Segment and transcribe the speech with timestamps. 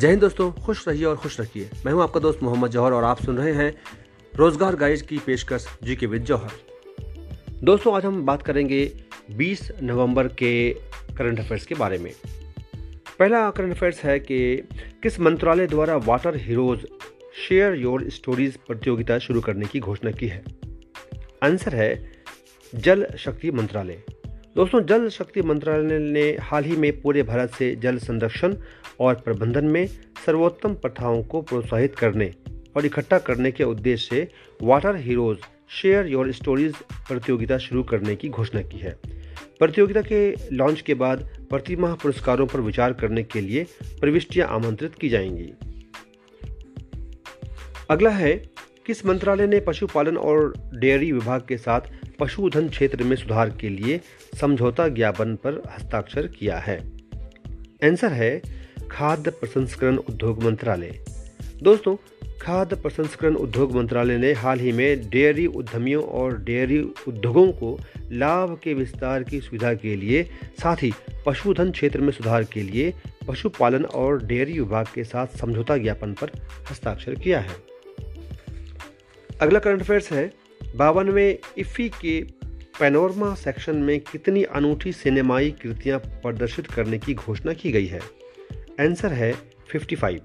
[0.00, 3.04] जय हिंद दोस्तों, खुश रहिए और खुश रखिए। मैं हूँ आपका दोस्त मोहम्मद जौहर और
[3.04, 3.74] आप सुन रहे हैं
[4.36, 6.50] रोज़गार गाइड की पेशकश जी के विद जौहर।
[7.64, 8.92] दोस्तों, आज हम बात करेंगे
[9.30, 10.72] 20 नवंबर के
[11.18, 12.12] करंट अफेयर्स के बारे में।
[13.18, 14.56] पहला करंट अफेयर्स है कि
[15.02, 16.86] किस मंत्रालय द्वारा water heroes
[17.48, 20.44] share your stories प्रतियोगिता शुरू करने की घोषणा की है?
[21.42, 22.12] आंसर है,
[22.74, 24.02] जल शक्ति मंत्रालय।
[24.56, 28.56] दोस्तों, जल शक्ति मंत्रालय ने हाल ही में पूरे भारत से जल संरक्षण
[29.00, 29.86] और प्रबंधन में
[30.26, 32.34] सर्वोत्तम प्रथाओं को प्रोत्साहित करने
[32.76, 34.28] और इकट्ठा करने के उद्देश्य से
[34.62, 35.38] water heroes
[35.70, 38.98] share your stories प्रतियोगिता शुरू करने की घोषणा की है।
[39.58, 43.66] प्रतियोगिता के लॉन्च के बाद प्रतिमाह पुरस्कारों पर विचार करने के लिए
[44.00, 45.52] प्रविष्टियाँ आमंत्रित की जाएँगी।
[47.90, 48.49] अगला है
[48.86, 51.80] किस मंत्रालय ने पशुपालन और डेयरी विभाग के साथ
[52.18, 54.00] पशुधन क्षेत्र में सुधार के लिए
[54.40, 56.92] समझौता ज्ञापन पर हस्ताक्षर किया है?
[57.84, 58.42] आंसर है,
[58.90, 61.04] खाद्य प्रसंस्करण उद्योग मंत्रालय।
[61.62, 61.96] दोस्तों,
[62.42, 67.80] खाद्य प्रसंस्करण उद्योग मंत्रालय ने हाल ही में डेयरी उद्यमियों और डेयरी उद्योगों को
[68.12, 70.22] लाभ के विस्तार की सुविधा के लिए,
[70.62, 70.92] साथ ही
[71.26, 72.94] पशुधन क्षेत्र में सुधार के लिए
[73.28, 76.30] पशुपालन और डेयरी विभाग के साथ समझौता ज्ञापन पर
[76.70, 77.69] हस्ताक्षर किया है।
[79.40, 80.32] अगला करंट अफेयर्स है।
[80.76, 82.20] बावनवे इफ़ी के
[82.80, 88.00] पैनोरमा सेक्शन में कितनी अनूठी सिनेमाई कृतियाँ प्रदर्शित करने की घोषणा की गई है?
[88.80, 89.34] आंसर है
[89.72, 90.20] 55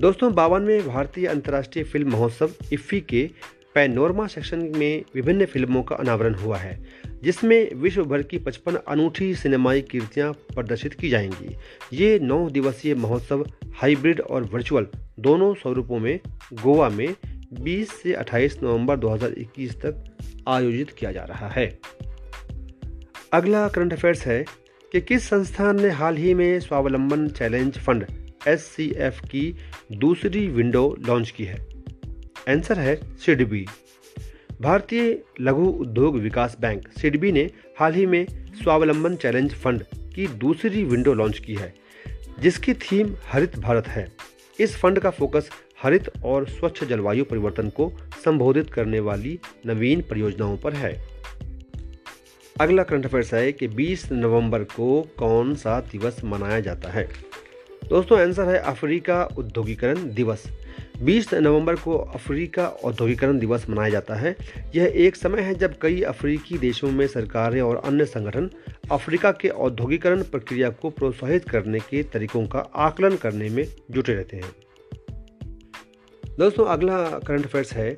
[0.00, 3.30] दोस्तों, बावनवे भारतीय अंतर्राष्ट्रीय फ़िल्म महोत्सव इफ़ी के
[3.74, 6.82] पैनोरमा सेक्शन में विभिन्न फ़िल्मों का अनावरण हुआ है,
[7.22, 11.56] जिसमें विश्व भर की 55 अनूठी सिनेमाई कृतियाँ प्रदर्शित की जाएँगी।
[11.92, 14.86] ये नौ दिवसीय महोत्सव हाइब्रिड और वर्चुअल
[15.20, 16.20] दोनों स्वरूपों में
[16.52, 17.14] गोवा में
[17.60, 20.04] 20 से 28 नवंबर 2021 तक
[20.48, 21.78] आयोजित किया जा रहा है।
[23.32, 24.44] अगला करंट अफेयर्स है
[24.92, 28.06] कि किस संस्थान ने हाल ही में स्वावलंबन चैलेंज फंड
[28.48, 29.56] SCF की
[29.92, 31.66] दूसरी विंडो लॉन्च की है?
[32.48, 33.66] आंसर है सिडबी
[34.60, 38.26] भारतीय लघु उद्योग विकास बैंक सिडबी ने हाल ही में
[38.62, 39.82] स्वावलंबन चैलेंज फंड
[40.14, 41.74] की दूसरी विंडो लॉन्च की है,
[42.40, 44.12] जिसकी थीम हरित भारत है।
[44.60, 45.50] इस फंड का फोकस
[45.84, 47.92] हरित और स्वच्छ जलवायु परिवर्तन को
[48.24, 51.04] संबोधित करने वाली नवीन परियोजनाओं पर है।
[52.60, 57.08] अगला करंट अफेयर्स है कि 20 नवंबर को कौन सा दिवस मनाया जाता है?
[57.88, 60.44] दोस्तों, आंसर है अफ्रीका उद्योगीकरण दिवस।
[61.02, 64.36] 20 नवंबर को अफ्रीका औद्योगिकरण दिवस मनाया जाता है।
[64.74, 68.50] यह एक समय है जब कई अफ्रीकी देशों में सरकारें और अन्य संगठन
[68.90, 74.36] अफ्रीका के औद्योगिकरण प्रक्रिया को प्रोत्साहित करने के तरीकों का आकलन करने में जुटे रहते
[74.36, 74.63] हैं।
[76.38, 77.90] दोस्तों, अगला करंट अफेयर्स है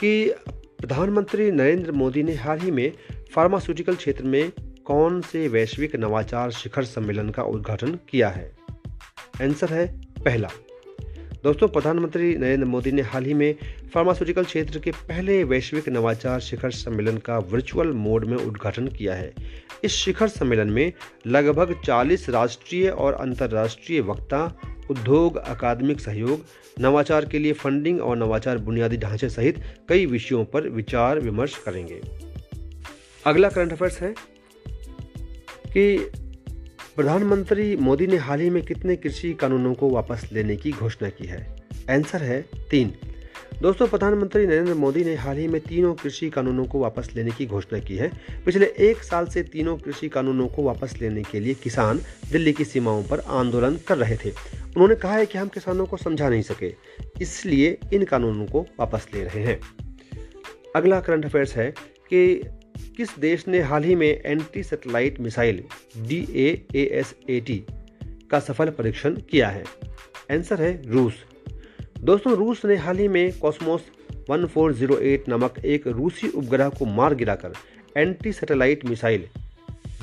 [0.00, 2.92] कि प्रधानमंत्री नरेंद्र मोदी ने हाल ही में
[3.34, 4.52] फार्मास्यूटिकल क्षेत्र में
[4.84, 8.56] कौन से वैश्विक नवाचार शिखर सम्मेलन का उद्घाटन किया है?
[9.42, 10.48] आंसर है पहला।
[11.44, 13.54] दोस्तों, प्रधानमंत्री नरेंद्र मोदी ने हाल ही में
[13.94, 19.34] फार्मास्यूटिकल क्षेत्र के पहले वैश्विक नवाचार शिखर सम्मेलन का वर्चुअल मोड में उद्घाटन किया है।
[19.84, 20.92] इस शिखर सम्मेलन में
[21.26, 26.44] लगभग 40 राष्ट्रीय और अंतर्राष्ट्रीय वक्ता उद्योग, अकादमिक सहयोग,
[26.80, 32.00] नवाचार के लिए फंडिंग और नवाचार बुनियादी ढांचे सहित कई विषयों पर विचार विमर्श करेंगे।
[33.26, 34.14] अगला करंट अफेयर्स है
[35.72, 36.10] कि
[36.96, 41.26] प्रधानमंत्री मोदी ने हाल ही में कितने कृषि कानूनों को वापस लेने की घोषणा की
[41.26, 41.56] है?
[41.90, 42.94] आंसर है तीन।
[43.62, 47.46] दोस्तों, प्रधानमंत्री नरेंद्र मोदी ने हाल ही में तीनों कृषि कानूनों को वापस लेने की
[47.46, 48.12] घोषणा की है।
[48.44, 52.00] पिछले एक साल से तीनों कृषि कानूनों को वापस लेने के लिए किसान
[52.32, 54.30] दिल्ली की सीमाओं पर आंदोलन कर रहे थे।
[54.76, 56.72] उन्होंने कहा है कि हम किसानों को समझा नहीं सके,
[57.20, 59.60] इसलिए इन कानूनों को वापस ले रहे हैं।
[60.76, 61.70] अगला करंट अफेयर्स है
[62.10, 62.36] कि
[62.96, 65.62] किस देश ने हाल ही में anti satellite missile
[65.98, 67.64] D A S A T
[68.30, 69.64] का सफल परीक्षण किया है?
[70.30, 71.14] आंसर है रूस।
[72.00, 73.90] दोस्तों, रूस ने हाल ही में कॉस्मोस
[74.30, 77.52] 1408 नामक एक रूसी उपग्रह को मार गिराकर
[77.96, 79.26] anti satellite missile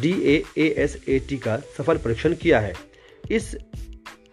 [0.00, 2.72] D A S A T का सफल परीक्षण किया है।
[3.30, 3.56] इस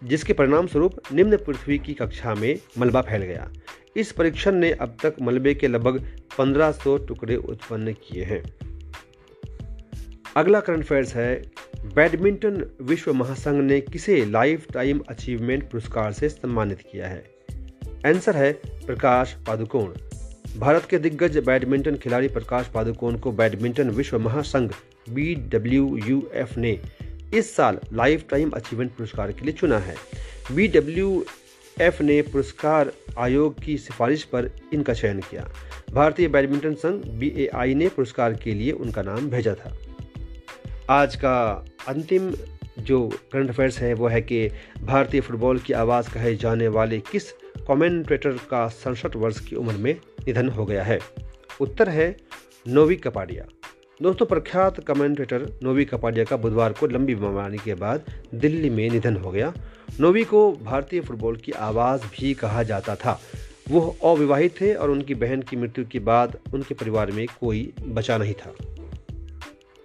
[0.05, 3.51] जिसके परिणाम स्वरूप निम्न पृथ्वी की कक्षा में मलबा फैल गया।
[3.97, 6.05] इस परीक्षण ने अब तक मलबे के लगभग
[6.37, 8.43] 1500 टुकड़े उत्पन्न किए हैं।
[10.37, 11.43] अगला करंट अफेयर्स है।
[11.95, 17.25] बैडमिंटन विश्व महासंघ ने किसे लाइफ टाइम अचीवमेंट पुरस्कार से सम्मानित किया है?
[18.05, 18.53] आंसर है
[18.85, 19.93] प्रकाश पादुकोण।
[20.59, 24.71] भारत के दिग्गज बैडमिंटन खिलाड़ी प्रकाश पादुकोण को बैडमिंटन विश्व महासंघ
[25.09, 25.49] बी
[26.57, 27.04] ने
[27.35, 29.95] इस साल लाइफ टाइम अचीवमेंट पुरस्कार के लिए चुना है।
[30.51, 31.25] बी डब्ल्यू
[31.81, 35.49] एफ़ ने पुरस्कार आयोग की सिफारिश पर इनका चयन किया।
[35.91, 39.77] भारतीय बैडमिंटन संघ बी ने पुरस्कार के लिए उनका नाम भेजा था।
[40.89, 42.33] आज का अंतिम
[42.79, 44.49] जो करंट अफेयर्स है, वो है कि
[44.81, 47.31] भारतीय फुटबॉल की आवाज़ कहे जाने वाले किस
[47.67, 49.93] कमेंटेटर का सड़सठ वर्ष की उम्र में
[50.27, 50.99] निधन हो गया है?
[51.61, 52.17] उत्तर है
[52.67, 53.45] नोवी कपाडिया।
[54.01, 58.05] दोस्तों, प्रख्यात कमेंटेटर नोवी कपाडिया का बुधवार को लंबी बीमारी के बाद
[58.35, 59.53] दिल्ली में निधन हो गया।
[59.99, 63.19] नोवी को भारतीय फुटबॉल की आवाज़ भी कहा जाता था।
[63.69, 68.17] वो अविवाहित थे और उनकी बहन की मृत्यु के बाद उनके परिवार में कोई बचा
[68.17, 68.53] नहीं था।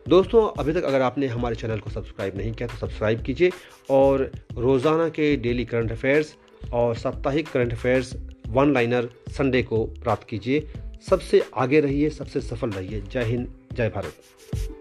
[0.07, 3.51] दोस्तों, अभी तक अगर आपने हमारे चैनल को सब्सक्राइब नहीं किया तो सब्सक्राइब कीजिए
[3.91, 6.35] और रोज़ाना के डेली करंट अफेयर्स
[6.73, 8.15] और साप्ताहिक current affairs
[8.49, 10.67] one liner Sunday को प्राप्त कीजिए।
[11.11, 14.80] सबसे आगे रहिए, सबसे सफल रहिए। जय हिंद। जय भारत